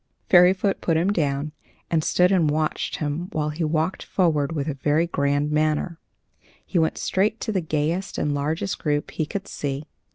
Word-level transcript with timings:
Fairyfoot 0.31 0.81
put 0.81 0.97
him 0.97 1.13
down, 1.13 1.51
and 1.91 2.03
stood 2.03 2.31
and 2.31 2.49
watched 2.49 2.95
him 2.95 3.27
while 3.33 3.49
he 3.51 3.63
walked 3.63 4.01
forward 4.01 4.51
with 4.51 4.67
a 4.67 4.73
very 4.73 5.05
grand 5.05 5.51
manner. 5.51 5.99
He 6.65 6.79
went 6.79 6.97
straight 6.97 7.39
to 7.41 7.51
the 7.51 7.61
gayest 7.61 8.17
and 8.17 8.33
largest 8.33 8.79
group 8.79 9.11
he 9.11 9.27
could 9.27 9.47
see. 9.47 9.85